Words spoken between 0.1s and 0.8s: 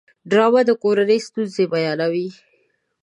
ډرامه د